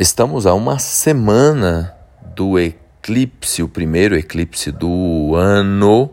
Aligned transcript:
Estamos 0.00 0.46
a 0.46 0.54
uma 0.54 0.78
semana 0.78 1.92
do 2.36 2.56
eclipse, 2.56 3.64
o 3.64 3.68
primeiro 3.68 4.16
eclipse 4.16 4.70
do 4.70 5.34
ano, 5.34 6.12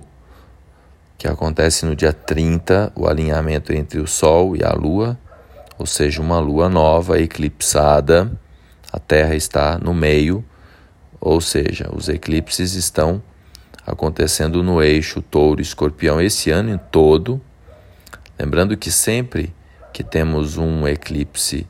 que 1.19 1.27
acontece 1.27 1.85
no 1.85 1.95
dia 1.95 2.11
30, 2.11 2.91
o 2.95 3.07
alinhamento 3.07 3.71
entre 3.71 3.99
o 3.99 4.07
Sol 4.07 4.55
e 4.55 4.63
a 4.63 4.73
Lua, 4.73 5.15
ou 5.77 5.85
seja, 5.85 6.19
uma 6.19 6.39
lua 6.39 6.67
nova 6.67 7.19
eclipsada. 7.21 8.31
A 8.91 8.97
Terra 8.97 9.35
está 9.35 9.77
no 9.77 9.93
meio, 9.93 10.43
ou 11.21 11.39
seja, 11.39 11.87
os 11.95 12.09
eclipses 12.09 12.73
estão 12.73 13.21
acontecendo 13.85 14.63
no 14.63 14.81
eixo 14.81 15.21
Touro-Escorpião 15.21 16.19
esse 16.19 16.49
ano 16.49 16.71
em 16.71 16.79
todo. 16.79 17.39
Lembrando 18.39 18.75
que 18.75 18.89
sempre 18.89 19.53
que 19.93 20.03
temos 20.03 20.57
um 20.57 20.87
eclipse 20.87 21.67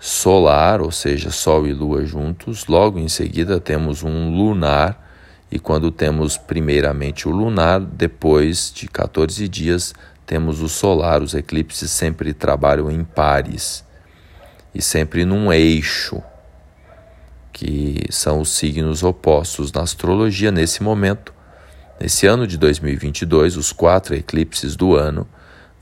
solar, 0.00 0.80
ou 0.80 0.90
seja, 0.90 1.30
Sol 1.30 1.66
e 1.66 1.74
Lua 1.74 2.06
juntos. 2.06 2.66
Logo 2.66 2.98
em 2.98 3.06
seguida 3.06 3.60
temos 3.60 4.02
um 4.02 4.34
lunar, 4.34 5.06
e 5.52 5.58
quando 5.58 5.90
temos 5.90 6.38
primeiramente 6.38 7.28
o 7.28 7.30
lunar, 7.30 7.80
depois 7.80 8.72
de 8.74 8.88
14 8.88 9.46
dias 9.46 9.92
temos 10.24 10.62
o 10.62 10.68
solar. 10.68 11.22
Os 11.22 11.34
eclipses 11.34 11.90
sempre 11.90 12.32
trabalham 12.32 12.90
em 12.90 13.04
pares 13.04 13.84
e 14.74 14.80
sempre 14.80 15.24
num 15.26 15.52
eixo, 15.52 16.22
que 17.52 18.06
são 18.10 18.40
os 18.40 18.50
signos 18.50 19.02
opostos 19.02 19.70
na 19.70 19.82
astrologia 19.82 20.50
nesse 20.50 20.82
momento. 20.82 21.34
Nesse 22.00 22.26
ano 22.26 22.46
de 22.46 22.56
2022, 22.56 23.58
os 23.58 23.72
quatro 23.72 24.14
eclipses 24.14 24.74
do 24.76 24.96
ano 24.96 25.28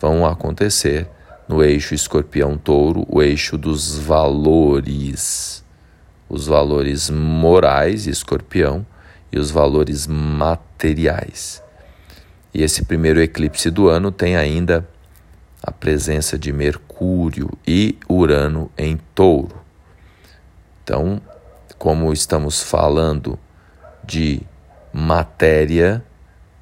vão 0.01 0.27
acontecer 0.27 1.09
no 1.48 1.65
eixo 1.65 1.95
escorpião-touro, 1.95 3.07
o 3.09 3.23
eixo 3.23 3.57
dos 3.57 3.98
valores, 3.98 5.65
os 6.29 6.47
valores 6.47 7.09
morais, 7.09 8.07
escorpião, 8.07 8.84
e 9.30 9.38
os 9.38 9.51
valores 9.51 10.07
materiais. 10.07 11.63
E 12.52 12.63
esse 12.63 12.85
primeiro 12.85 13.21
eclipse 13.21 13.71
do 13.71 13.88
ano 13.88 14.10
tem 14.10 14.37
ainda 14.37 14.88
a 15.63 15.71
presença 15.71 16.38
de 16.38 16.52
Mercúrio 16.52 17.51
e 17.66 17.99
Urano 18.09 18.71
em 18.76 18.99
touro. 19.15 19.57
Então, 20.82 21.21
como 21.76 22.13
estamos 22.13 22.63
falando 22.63 23.38
de 24.04 24.41
matéria, 24.93 26.02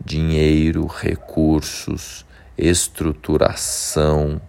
dinheiro, 0.04 0.86
recursos, 0.86 2.26
estruturação, 2.58 4.40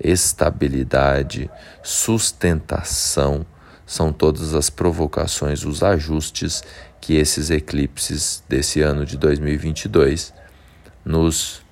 estabilidade, 0.00 1.50
sustentação, 1.82 3.46
são 3.86 4.12
todas 4.12 4.54
as 4.54 4.68
provocações, 4.68 5.64
os 5.64 5.82
ajustes 5.82 6.62
que 7.00 7.14
esses 7.14 7.50
eclipses 7.50 8.42
desse 8.48 8.82
ano 8.82 9.06
de 9.06 9.16
2022 9.16 10.34
nos 11.04 11.62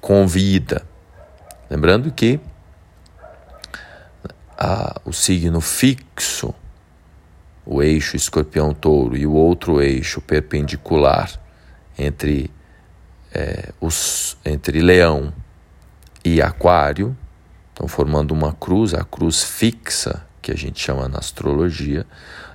convida. 0.00 0.86
Lembrando 1.68 2.12
que 2.12 2.38
a, 4.56 5.00
o 5.04 5.12
signo 5.12 5.60
fixo, 5.60 6.54
o 7.66 7.82
eixo 7.82 8.16
escorpião-touro 8.16 9.16
e 9.16 9.26
o 9.26 9.32
outro 9.32 9.82
eixo 9.82 10.20
perpendicular 10.20 11.30
entre, 11.98 12.50
é, 13.32 13.72
os, 13.80 14.36
entre 14.44 14.80
leão 14.80 15.32
e 16.24 16.40
Aquário, 16.42 17.16
estão 17.70 17.88
formando 17.88 18.32
uma 18.32 18.52
cruz, 18.52 18.92
a 18.94 19.04
cruz 19.04 19.42
fixa, 19.42 20.22
que 20.42 20.52
a 20.52 20.56
gente 20.56 20.80
chama 20.80 21.08
na 21.08 21.18
astrologia. 21.18 22.06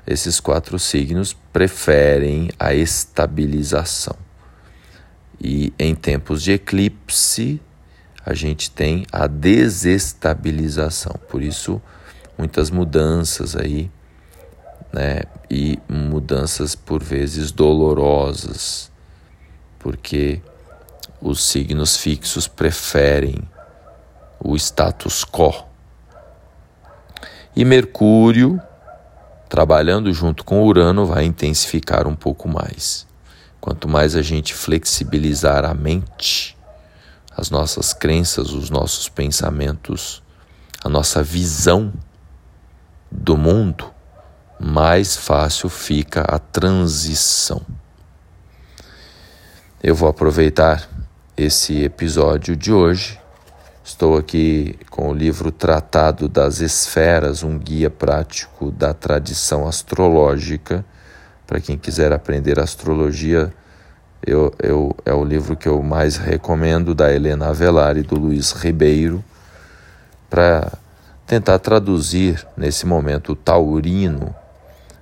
Esses 0.06 0.40
quatro 0.40 0.78
signos 0.78 1.36
preferem 1.52 2.50
a 2.60 2.74
estabilização. 2.74 4.16
E 5.42 5.74
em 5.80 5.96
tempos 5.96 6.44
de 6.44 6.54
eclipse, 6.54 7.62
a 8.26 8.34
gente 8.34 8.72
tem 8.72 9.06
a 9.12 9.28
desestabilização. 9.28 11.16
Por 11.30 11.42
isso, 11.42 11.82
muitas 12.38 12.70
mudanças 12.70 13.56
aí, 13.56 13.90
né? 14.94 15.24
E 15.50 15.80
mudanças 15.90 16.76
por 16.76 17.04
vezes 17.04 17.52
dolorosas, 17.52 18.92
porque 19.80 20.42
os 21.22 21.44
signos 21.44 21.98
fixos 21.98 22.48
preferem 22.48 23.44
o 24.40 24.56
status 24.56 25.24
quo. 25.24 25.66
E 27.56 27.64
Mercúrio, 27.64 28.62
trabalhando 29.48 30.12
junto 30.14 30.44
com 30.44 30.64
Urano, 30.64 31.06
vai 31.06 31.24
intensificar 31.26 32.08
um 32.08 32.16
pouco 32.16 32.48
mais. 32.50 33.08
Quanto 33.62 33.88
mais 33.88 34.16
a 34.16 34.22
gente 34.22 34.54
flexibilizar 34.54 35.66
a 35.66 35.74
mente, 35.74 36.58
as 37.36 37.50
nossas 37.50 37.94
crenças, 37.94 38.52
os 38.52 38.70
nossos 38.70 39.10
pensamentos, 39.10 40.22
a 40.84 40.90
nossa 40.90 41.24
visão 41.24 41.94
do 43.12 43.38
mundo, 43.38 43.92
mais 44.60 45.16
fácil 45.16 45.70
fica 45.70 46.22
a 46.22 46.38
transição. 46.38 47.62
Eu 49.82 49.96
vou 49.96 50.10
aproveitar 50.10 50.90
esse 51.38 51.84
episódio 51.84 52.56
de 52.56 52.72
hoje 52.72 53.20
Estou 53.86 54.18
aqui 54.18 54.80
com 54.90 55.10
o 55.10 55.14
livro 55.14 55.52
Tratado 55.52 56.28
das 56.28 56.60
Esferas, 56.60 57.44
um 57.44 57.56
guia 57.56 57.88
prático 57.88 58.72
da 58.72 58.96
tradição 58.96 59.68
astrológica. 59.68 60.84
Para 61.46 61.62
quem 61.62 61.78
quiser 61.78 62.12
aprender 62.12 62.60
astrologia, 62.60 63.54
eu, 64.26 64.52
eu, 64.58 64.96
é 65.06 65.14
o 65.14 65.24
livro 65.24 65.56
que 65.56 65.68
eu 65.68 65.84
mais 65.84 66.18
recomendo, 66.18 66.96
da 66.96 67.14
Helena 67.14 67.50
Avelar 67.50 67.96
e 67.96 68.02
do 68.02 68.16
Luiz 68.16 68.54
Ribeiro, 68.54 69.24
para 70.32 70.74
tentar 71.28 71.60
traduzir 71.60 72.44
nesse 72.58 72.88
momento 72.88 73.36
taurino 73.36 74.36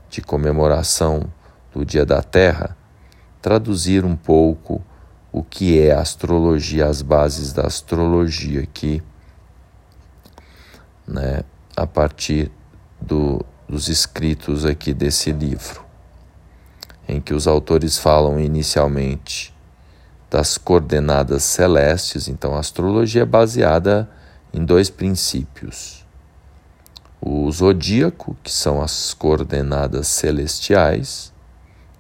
de 0.09 0.21
comemoração 0.21 1.23
do 1.73 1.85
Dia 1.85 2.05
da 2.05 2.21
Terra, 2.21 2.75
traduzir 3.41 4.03
um 4.03 4.17
pouco 4.17 4.83
o 5.33 5.43
que 5.43 5.79
é 5.79 5.91
astrologia, 5.91 6.85
as 6.85 7.01
bases 7.01 7.51
da 7.51 7.63
astrologia 7.63 8.61
aqui, 8.61 9.01
né, 11.07 11.41
a 11.75 11.87
partir 11.87 12.51
do, 13.01 13.43
dos 13.67 13.87
escritos 13.87 14.63
aqui 14.63 14.93
desse 14.93 15.31
livro, 15.31 15.83
em 17.07 17.19
que 17.19 17.33
os 17.33 17.47
autores 17.47 17.97
falam 17.97 18.39
inicialmente 18.39 19.51
das 20.29 20.55
coordenadas 20.55 21.43
celestes, 21.43 22.27
então 22.27 22.53
a 22.55 22.59
astrologia 22.59 23.23
é 23.23 23.25
baseada 23.25 24.07
em 24.53 24.63
dois 24.63 24.91
princípios. 24.91 26.05
O 27.19 27.49
zodíaco, 27.51 28.37
que 28.43 28.51
são 28.51 28.83
as 28.83 29.15
coordenadas 29.15 30.07
celestiais, 30.07 31.33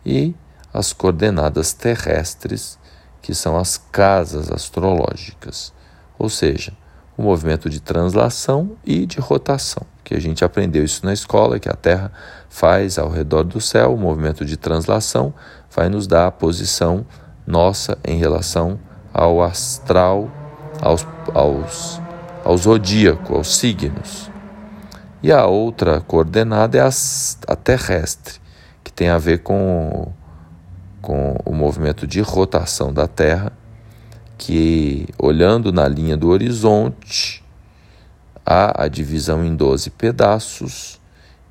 e 0.05 0.35
as 0.71 0.93
coordenadas 0.93 1.73
terrestres, 1.73 2.77
que 3.23 3.33
são 3.33 3.57
as 3.57 3.77
casas 3.77 4.51
astrológicas, 4.51 5.73
ou 6.19 6.29
seja, 6.29 6.73
o 7.17 7.23
movimento 7.23 7.69
de 7.69 7.79
translação 7.79 8.73
e 8.85 9.05
de 9.05 9.19
rotação, 9.19 9.83
que 10.03 10.13
a 10.13 10.19
gente 10.19 10.43
aprendeu 10.43 10.83
isso 10.83 11.05
na 11.05 11.13
escola, 11.13 11.57
que 11.57 11.69
a 11.69 11.73
Terra 11.73 12.11
faz 12.49 12.99
ao 12.99 13.09
redor 13.09 13.43
do 13.45 13.61
céu, 13.61 13.93
o 13.93 13.97
movimento 13.97 14.43
de 14.43 14.57
translação 14.57 15.33
vai 15.71 15.87
nos 15.87 16.05
dar 16.05 16.27
a 16.27 16.31
posição 16.31 17.05
nossa 17.47 17.97
em 18.03 18.17
relação 18.17 18.77
ao 19.13 19.41
astral, 19.41 20.29
aos, 20.81 21.07
aos, 21.33 22.01
ao 22.43 22.57
zodíaco, 22.57 23.35
aos 23.35 23.55
signos. 23.55 24.29
E 25.21 25.31
a 25.31 25.45
outra 25.45 26.01
coordenada 26.01 26.77
é 26.77 26.81
a, 26.81 26.89
a 27.47 27.55
terrestre, 27.55 28.41
que 28.83 28.91
tem 28.91 29.07
a 29.07 29.17
ver 29.17 29.39
com 29.43 30.11
com 31.03 31.35
o 31.43 31.53
movimento 31.53 32.07
de 32.07 32.21
rotação 32.21 32.93
da 32.93 33.09
Terra, 33.09 33.51
que 34.37 35.05
olhando 35.19 35.71
na 35.71 35.85
linha 35.85 36.15
do 36.15 36.29
horizonte, 36.29 37.43
há 38.45 38.83
a 38.83 38.87
divisão 38.87 39.43
em 39.43 39.53
12 39.53 39.89
pedaços, 39.89 40.99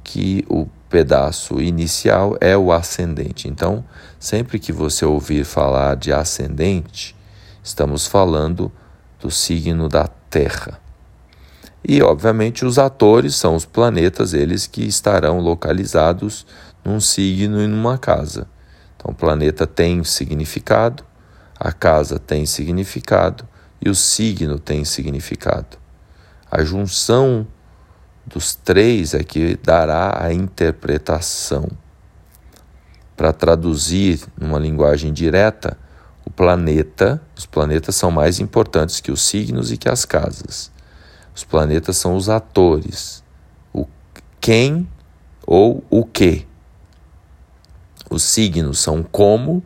que 0.02 0.42
o 0.48 0.66
pedaço 0.88 1.60
inicial 1.60 2.34
é 2.40 2.56
o 2.56 2.72
ascendente. 2.72 3.46
Então, 3.46 3.84
sempre 4.18 4.58
que 4.58 4.72
você 4.72 5.04
ouvir 5.04 5.44
falar 5.44 5.96
de 5.96 6.14
ascendente, 6.14 7.14
estamos 7.62 8.06
falando 8.06 8.72
do 9.20 9.30
signo 9.30 9.86
da 9.86 10.08
Terra. 10.30 10.80
E, 11.86 12.00
obviamente, 12.00 12.64
os 12.64 12.78
atores 12.78 13.34
são 13.34 13.54
os 13.54 13.66
planetas, 13.66 14.32
eles 14.32 14.66
que 14.66 14.82
estarão 14.82 15.40
localizados 15.40 16.46
num 16.82 17.00
signo 17.00 17.60
e 17.60 17.66
numa 17.66 17.98
casa. 17.98 18.46
Então, 19.02 19.12
o 19.12 19.14
planeta 19.14 19.66
tem 19.66 20.04
significado, 20.04 21.04
a 21.58 21.72
casa 21.72 22.20
tem 22.20 22.46
significado 22.46 23.46
e 23.80 23.90
o 23.90 23.94
signo 23.94 24.60
tem 24.60 24.84
significado. 24.84 25.76
A 26.48 26.62
junção 26.62 27.46
dos 28.24 28.54
três 28.54 29.12
é 29.12 29.24
que 29.24 29.56
dará 29.56 30.22
a 30.22 30.32
interpretação. 30.32 31.68
Para 33.16 33.32
traduzir 33.32 34.20
numa 34.38 34.58
linguagem 34.58 35.12
direta, 35.12 35.76
o 36.24 36.30
planeta, 36.30 37.20
os 37.36 37.44
planetas 37.44 37.96
são 37.96 38.10
mais 38.10 38.38
importantes 38.38 39.00
que 39.00 39.10
os 39.10 39.22
signos 39.22 39.72
e 39.72 39.76
que 39.76 39.88
as 39.88 40.04
casas. 40.04 40.70
Os 41.34 41.42
planetas 41.42 41.96
são 41.96 42.14
os 42.14 42.28
atores, 42.28 43.24
o 43.72 43.86
quem 44.40 44.88
ou 45.44 45.82
o 45.90 46.04
que. 46.04 46.46
Os 48.12 48.24
signos 48.24 48.78
são 48.78 49.02
como 49.02 49.64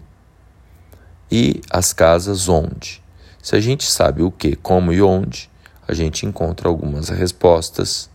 e 1.28 1.60
as 1.68 1.92
casas 1.92 2.48
onde. 2.48 3.02
Se 3.42 3.56
a 3.56 3.60
gente 3.60 3.90
sabe 3.90 4.22
o 4.22 4.30
que, 4.30 4.54
como 4.54 4.92
e 4.92 5.02
onde, 5.02 5.50
a 5.88 5.92
gente 5.92 6.24
encontra 6.24 6.68
algumas 6.68 7.08
respostas, 7.08 8.08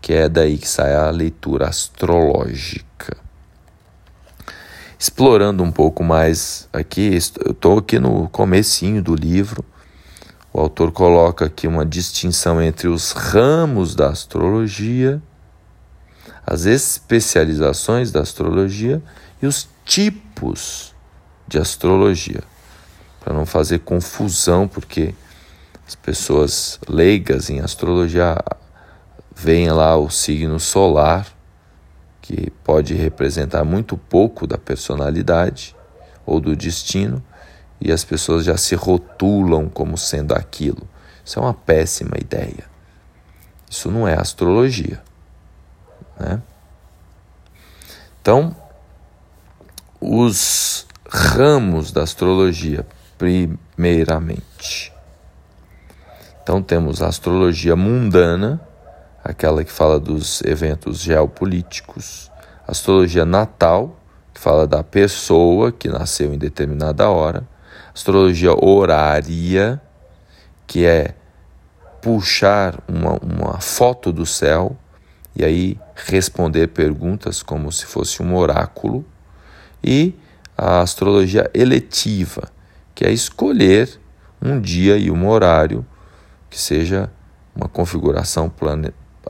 que 0.00 0.14
é 0.14 0.26
daí 0.26 0.56
que 0.56 0.66
sai 0.66 0.94
a 0.94 1.10
leitura 1.10 1.68
astrológica. 1.68 3.14
Explorando 4.98 5.62
um 5.62 5.70
pouco 5.70 6.02
mais 6.02 6.66
aqui, 6.72 7.20
eu 7.44 7.52
estou 7.52 7.78
aqui 7.78 7.98
no 7.98 8.26
comecinho 8.30 9.02
do 9.02 9.14
livro, 9.14 9.62
o 10.50 10.60
autor 10.60 10.92
coloca 10.92 11.44
aqui 11.44 11.68
uma 11.68 11.84
distinção 11.84 12.62
entre 12.62 12.88
os 12.88 13.12
ramos 13.12 13.94
da 13.94 14.08
astrologia, 14.08 15.22
as 16.46 16.64
especializações 16.64 18.10
da 18.10 18.20
astrologia 18.20 19.02
e 19.42 19.46
os 19.46 19.73
tipos 19.84 20.94
de 21.46 21.58
astrologia 21.58 22.42
para 23.20 23.32
não 23.32 23.46
fazer 23.46 23.80
confusão, 23.80 24.68
porque 24.68 25.14
as 25.86 25.94
pessoas 25.94 26.78
leigas 26.88 27.50
em 27.50 27.60
astrologia 27.60 28.36
veem 29.34 29.70
lá 29.70 29.96
o 29.96 30.10
signo 30.10 30.60
solar, 30.60 31.26
que 32.20 32.50
pode 32.62 32.94
representar 32.94 33.64
muito 33.64 33.96
pouco 33.96 34.46
da 34.46 34.56
personalidade 34.56 35.76
ou 36.24 36.40
do 36.40 36.56
destino, 36.56 37.22
e 37.80 37.92
as 37.92 38.04
pessoas 38.04 38.44
já 38.44 38.56
se 38.56 38.74
rotulam 38.74 39.68
como 39.68 39.98
sendo 39.98 40.34
aquilo. 40.34 40.88
Isso 41.24 41.38
é 41.38 41.42
uma 41.42 41.54
péssima 41.54 42.16
ideia. 42.18 42.64
Isso 43.68 43.90
não 43.90 44.06
é 44.06 44.14
astrologia. 44.14 45.02
Né? 46.18 46.40
Então, 48.20 48.56
os 50.04 50.86
ramos 51.08 51.90
da 51.90 52.02
astrologia 52.02 52.86
primeiramente. 53.16 54.92
Então 56.42 56.62
temos 56.62 57.00
a 57.00 57.08
astrologia 57.08 57.74
mundana, 57.74 58.60
aquela 59.22 59.64
que 59.64 59.72
fala 59.72 59.98
dos 59.98 60.42
eventos 60.42 61.00
geopolíticos, 61.00 62.30
a 62.66 62.72
astrologia 62.72 63.24
natal, 63.24 63.98
que 64.34 64.40
fala 64.40 64.66
da 64.66 64.82
pessoa 64.82 65.72
que 65.72 65.88
nasceu 65.88 66.34
em 66.34 66.38
determinada 66.38 67.08
hora, 67.08 67.48
a 67.88 67.92
astrologia 67.94 68.52
horária, 68.52 69.80
que 70.66 70.84
é 70.84 71.14
puxar 72.02 72.78
uma, 72.86 73.18
uma 73.22 73.60
foto 73.60 74.12
do 74.12 74.26
céu 74.26 74.76
e 75.34 75.42
aí 75.42 75.78
responder 75.94 76.68
perguntas 76.68 77.42
como 77.42 77.72
se 77.72 77.86
fosse 77.86 78.22
um 78.22 78.36
oráculo, 78.36 79.04
e 79.84 80.14
a 80.56 80.80
astrologia 80.80 81.50
eletiva, 81.52 82.50
que 82.94 83.04
é 83.04 83.12
escolher 83.12 84.00
um 84.40 84.60
dia 84.60 84.96
e 84.96 85.10
um 85.10 85.28
horário 85.28 85.84
que 86.48 86.58
seja 86.58 87.10
uma 87.54 87.68
configuração 87.68 88.52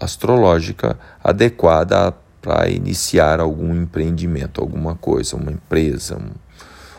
astrológica 0.01 0.99
adequada 1.23 2.15
para 2.41 2.69
iniciar 2.69 3.41
algum 3.41 3.75
empreendimento, 3.75 4.61
alguma 4.61 4.95
coisa, 4.95 5.37
uma 5.37 5.51
empresa, 5.51 6.17
um, 6.17 6.31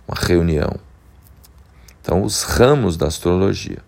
uma 0.08 0.18
reunião. 0.20 0.76
Então, 2.02 2.24
os 2.24 2.44
ramos 2.44 2.98
da 2.98 3.08
astrologia. 3.08 3.80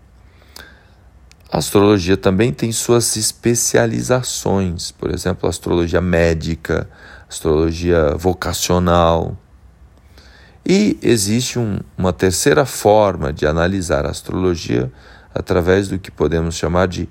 A 1.51 1.57
astrologia 1.57 2.17
também 2.17 2.51
tem 2.51 2.71
suas 2.71 3.15
especializações, 3.15 4.91
por 4.91 5.11
exemplo, 5.11 5.49
astrologia 5.49 6.01
médica, 6.01 6.89
astrologia 7.27 8.15
vocacional, 8.15 9.37
e 10.69 10.99
existe 11.01 11.57
um, 11.57 11.79
uma 11.97 12.11
terceira 12.11 12.65
forma 12.65 13.31
de 13.31 13.47
analisar 13.47 14.05
a 14.05 14.09
astrologia 14.09 14.91
através 15.33 15.87
do 15.87 15.97
que 15.97 16.11
podemos 16.11 16.55
chamar 16.55 16.89
de 16.89 17.07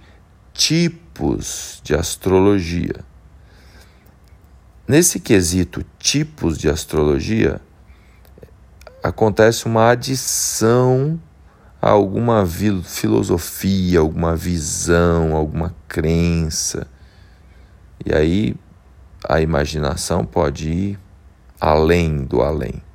tipos 0.52 1.80
de 1.82 1.94
astrologia. 1.94 2.96
Nesse 4.86 5.18
quesito 5.18 5.82
tipos 5.98 6.58
de 6.58 6.68
astrologia, 6.68 7.58
acontece 9.02 9.64
uma 9.64 9.88
adição 9.88 11.18
a 11.80 11.88
alguma 11.88 12.44
filosofia, 12.84 14.00
alguma 14.00 14.36
visão, 14.36 15.34
alguma 15.34 15.74
crença. 15.88 16.86
E 18.04 18.12
aí 18.12 18.54
a 19.26 19.40
imaginação 19.40 20.26
pode 20.26 20.68
ir 20.68 20.98
além 21.58 22.22
do 22.22 22.42
além. 22.42 22.85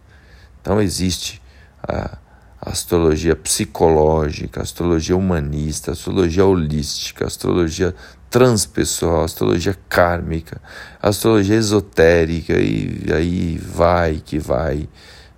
Então 0.62 0.82
existe 0.82 1.42
a, 1.82 2.18
astrologia 2.62 3.36
psicológica, 3.36 4.62
astrologia 4.62 5.18
humanista, 5.18 5.92
astrologia 5.94 6.46
holística, 6.46 7.26
astrologia 7.26 7.96
transpessoal, 8.30 9.24
astrologia 9.24 9.76
kármica, 9.90 10.62
astrologia 11.02 11.56
esotérica 11.56 12.54
e 12.54 13.12
aí 13.12 13.58
vai 13.58 14.22
que 14.24 14.38
vai, 14.38 14.88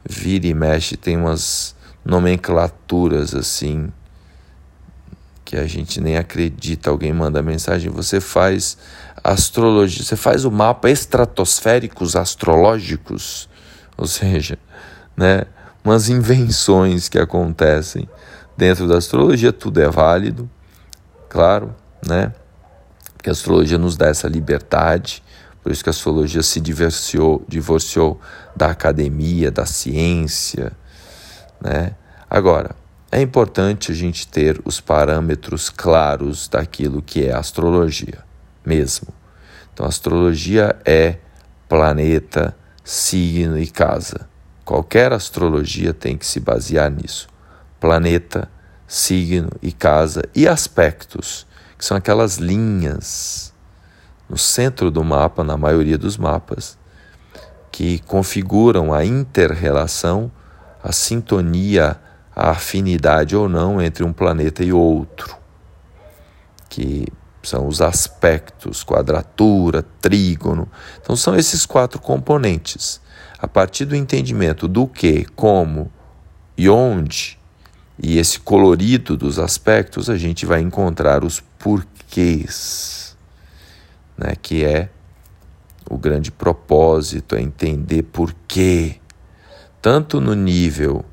vira 0.07 0.47
e 0.47 0.53
mexe, 0.53 0.97
tem 0.97 1.15
umas 1.15 1.73
nomenclaturas 2.03 3.33
assim 3.33 3.89
que 5.45 5.55
a 5.55 5.65
gente 5.65 6.01
nem 6.01 6.17
acredita. 6.17 6.89
Alguém 6.89 7.13
manda 7.13 7.41
mensagem, 7.41 7.89
você 7.89 8.19
faz 8.19 8.77
astrologia, 9.23 10.03
você 10.03 10.17
faz 10.17 10.43
o 10.43 10.51
mapa 10.51 10.89
estratosféricos 10.89 12.17
astrológicos, 12.17 13.47
ou 13.97 14.07
seja, 14.07 14.59
né, 15.15 15.43
umas 15.83 16.09
invenções 16.09 17.09
que 17.09 17.19
acontecem 17.19 18.07
dentro 18.55 18.87
da 18.87 18.97
astrologia, 18.97 19.51
tudo 19.51 19.81
é 19.81 19.89
válido, 19.89 20.49
claro, 21.29 21.75
né? 22.05 22.33
Que 23.21 23.29
a 23.29 23.31
astrologia 23.31 23.77
nos 23.77 23.97
dá 23.97 24.07
essa 24.07 24.27
liberdade, 24.27 25.23
por 25.61 25.71
isso 25.71 25.83
que 25.83 25.89
a 25.89 25.91
astrologia 25.91 26.43
se 26.43 26.59
divorciou, 26.59 27.43
divorciou 27.47 28.19
da 28.55 28.67
academia, 28.67 29.49
da 29.49 29.65
ciência, 29.65 30.71
né? 31.59 31.95
Agora, 32.29 32.75
é 33.11 33.21
importante 33.21 33.91
a 33.91 33.95
gente 33.95 34.27
ter 34.27 34.59
os 34.65 34.81
parâmetros 34.81 35.69
claros 35.69 36.47
daquilo 36.47 37.01
que 37.01 37.25
é 37.25 37.33
astrologia, 37.33 38.23
mesmo. 38.65 39.07
Então, 39.73 39.85
astrologia 39.85 40.75
é 40.85 41.17
planeta, 41.69 42.55
signo 42.83 43.57
e 43.57 43.67
casa. 43.67 44.32
Qualquer 44.65 45.11
astrologia 45.11 45.93
tem 45.93 46.17
que 46.17 46.25
se 46.25 46.39
basear 46.39 46.89
nisso. 46.89 47.27
Planeta, 47.79 48.49
signo 48.87 49.49
e 49.61 49.73
casa 49.73 50.23
e 50.33 50.47
aspectos, 50.47 51.45
que 51.77 51.83
são 51.83 51.97
aquelas 51.97 52.37
linhas 52.37 53.53
no 54.29 54.37
centro 54.37 54.89
do 54.89 55.03
mapa, 55.03 55.43
na 55.43 55.57
maioria 55.57 55.97
dos 55.97 56.17
mapas, 56.17 56.77
que 57.71 57.99
configuram 57.99 58.93
a 58.93 59.03
interrelação, 59.03 60.31
a 60.81 60.93
sintonia, 60.93 61.99
a 62.33 62.51
afinidade 62.51 63.35
ou 63.35 63.49
não 63.49 63.81
entre 63.81 64.03
um 64.03 64.13
planeta 64.13 64.63
e 64.63 64.71
outro, 64.71 65.35
que 66.69 67.05
são 67.43 67.67
os 67.67 67.81
aspectos, 67.81 68.81
quadratura, 68.81 69.83
trígono. 69.99 70.69
Então 71.01 71.15
são 71.17 71.35
esses 71.35 71.65
quatro 71.65 71.99
componentes 71.99 73.02
a 73.43 73.47
partir 73.47 73.83
do 73.83 73.93
entendimento 73.93 74.69
do 74.69 74.87
que, 74.87 75.25
como 75.35 75.91
e 76.57 76.69
onde, 76.69 77.37
e 78.01 78.17
esse 78.17 78.39
colorido 78.39 79.17
dos 79.17 79.37
aspectos, 79.37 80.09
a 80.09 80.15
gente 80.15 80.45
vai 80.45 80.61
encontrar 80.61 81.25
os 81.25 81.41
porquês, 81.59 83.17
né? 84.17 84.33
que 84.41 84.63
é 84.63 84.87
o 85.89 85.97
grande 85.97 86.31
propósito, 86.31 87.35
é 87.35 87.41
entender 87.41 88.03
porquê, 88.03 88.95
tanto 89.81 90.21
no 90.21 90.35
nível 90.35 91.03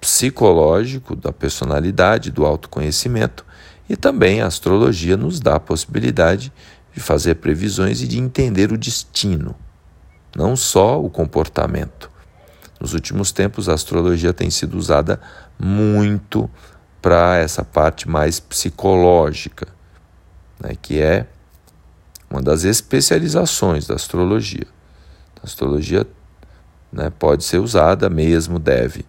psicológico 0.00 1.14
da 1.14 1.32
personalidade, 1.32 2.32
do 2.32 2.44
autoconhecimento, 2.44 3.46
e 3.88 3.94
também 3.94 4.40
a 4.40 4.48
astrologia 4.48 5.16
nos 5.16 5.38
dá 5.38 5.54
a 5.54 5.60
possibilidade 5.60 6.52
de 6.92 6.98
fazer 6.98 7.36
previsões 7.36 8.02
e 8.02 8.08
de 8.08 8.18
entender 8.18 8.72
o 8.72 8.76
destino 8.76 9.54
não 10.36 10.54
só 10.54 11.02
o 11.02 11.08
comportamento. 11.08 12.10
Nos 12.78 12.92
últimos 12.92 13.32
tempos, 13.32 13.70
a 13.70 13.72
astrologia 13.72 14.34
tem 14.34 14.50
sido 14.50 14.76
usada 14.76 15.18
muito 15.58 16.48
para 17.00 17.38
essa 17.38 17.64
parte 17.64 18.06
mais 18.06 18.38
psicológica, 18.38 19.66
né, 20.60 20.76
que 20.80 21.00
é 21.00 21.26
uma 22.28 22.42
das 22.42 22.64
especializações 22.64 23.86
da 23.86 23.94
astrologia. 23.94 24.66
A 25.42 25.46
astrologia 25.46 26.06
né, 26.92 27.10
pode 27.18 27.42
ser 27.42 27.58
usada 27.58 28.10
mesmo, 28.10 28.58
deve, 28.58 29.06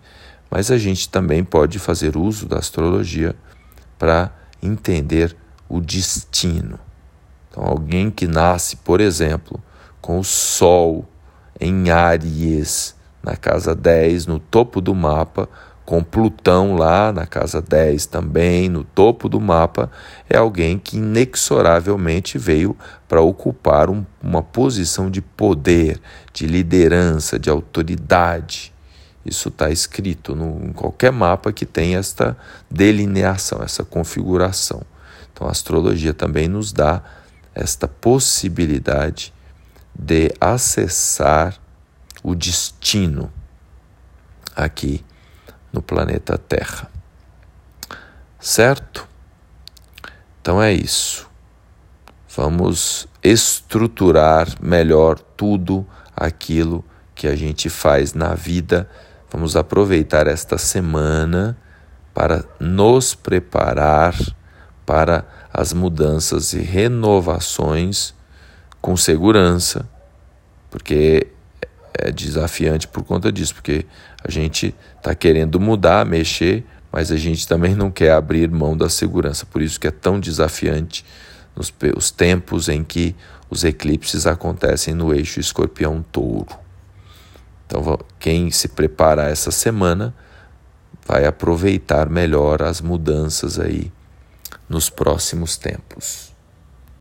mas 0.49 0.71
a 0.71 0.77
gente 0.77 1.09
também 1.09 1.43
pode 1.43 1.77
fazer 1.77 2.15
uso 2.15 2.45
da 2.45 2.57
astrologia 2.57 3.35
para 3.99 4.31
entender 4.63 5.35
o 5.67 5.81
destino. 5.81 6.79
Então, 7.49 7.65
alguém 7.65 8.09
que 8.09 8.27
nasce, 8.27 8.77
por 8.77 9.01
exemplo, 9.01 9.61
com 9.99 10.19
o 10.19 10.23
Sol 10.23 11.05
em 11.59 11.89
Áries, 11.89 12.95
na 13.23 13.35
casa 13.35 13.75
10, 13.75 14.25
no 14.25 14.39
topo 14.39 14.79
do 14.79 14.93
mapa, 14.95 15.49
com 15.87 16.03
Plutão 16.03 16.75
lá 16.75 17.13
na 17.13 17.25
casa 17.25 17.61
10 17.61 18.07
também, 18.07 18.67
no 18.67 18.83
topo 18.83 19.29
do 19.29 19.39
mapa, 19.39 19.89
é 20.29 20.37
alguém 20.37 20.77
que 20.77 20.97
inexoravelmente 20.97 22.37
veio 22.37 22.75
para 23.07 23.21
ocupar 23.21 23.89
um, 23.89 24.05
uma 24.21 24.43
posição 24.43 25.09
de 25.09 25.21
poder, 25.21 25.97
de 26.33 26.45
liderança, 26.45 27.39
de 27.39 27.49
autoridade. 27.49 28.73
Isso 29.25 29.47
está 29.47 29.69
escrito 29.69 30.35
no, 30.35 30.65
em 30.65 30.73
qualquer 30.73 31.13
mapa 31.13 31.53
que 31.53 31.65
tem 31.65 31.95
esta 31.95 32.35
delineação, 32.69 33.63
essa 33.63 33.85
configuração. 33.85 34.81
Então 35.31 35.47
a 35.47 35.51
astrologia 35.51 36.13
também 36.13 36.49
nos 36.49 36.73
dá 36.73 37.01
esta 37.55 37.87
possibilidade 37.87 39.33
de 39.97 40.31
acessar 40.39 41.57
o 42.23 42.35
destino 42.35 43.31
aqui 44.55 45.03
no 45.71 45.81
planeta 45.81 46.37
Terra. 46.37 46.89
Certo? 48.39 49.07
Então 50.41 50.61
é 50.61 50.71
isso. 50.71 51.27
Vamos 52.35 53.07
estruturar 53.23 54.47
melhor 54.61 55.19
tudo 55.19 55.85
aquilo 56.15 56.85
que 57.15 57.27
a 57.27 57.35
gente 57.35 57.69
faz 57.69 58.13
na 58.13 58.35
vida. 58.35 58.89
Vamos 59.31 59.55
aproveitar 59.55 60.27
esta 60.27 60.57
semana 60.57 61.57
para 62.13 62.45
nos 62.59 63.15
preparar 63.15 64.15
para 64.85 65.25
as 65.51 65.73
mudanças 65.73 66.53
e 66.53 66.61
renovações 66.61 68.16
com 68.81 68.95
segurança, 68.95 69.87
porque 70.69 71.27
é 71.93 72.11
desafiante 72.11 72.87
por 72.87 73.03
conta 73.03 73.31
disso, 73.31 73.55
porque 73.55 73.85
a 74.23 74.29
gente 74.29 74.75
está 74.97 75.15
querendo 75.15 75.59
mudar, 75.59 76.05
mexer, 76.05 76.63
mas 76.91 77.11
a 77.11 77.17
gente 77.17 77.47
também 77.47 77.75
não 77.75 77.91
quer 77.91 78.11
abrir 78.11 78.49
mão 78.49 78.77
da 78.77 78.89
segurança. 78.89 79.45
Por 79.45 79.61
isso 79.61 79.79
que 79.79 79.87
é 79.87 79.91
tão 79.91 80.19
desafiante 80.19 81.03
nos 81.55 81.73
os 81.95 82.11
tempos 82.11 82.69
em 82.69 82.83
que 82.83 83.15
os 83.49 83.63
eclipses 83.63 84.27
acontecem 84.27 84.93
no 84.93 85.13
eixo 85.13 85.39
escorpião-touro. 85.39 86.55
Então, 87.65 87.99
quem 88.19 88.51
se 88.51 88.69
prepara 88.69 89.29
essa 89.29 89.51
semana 89.51 90.13
vai 91.05 91.25
aproveitar 91.25 92.09
melhor 92.09 92.61
as 92.61 92.81
mudanças 92.81 93.59
aí 93.59 93.91
nos 94.69 94.89
próximos 94.89 95.57
tempos. 95.57 96.36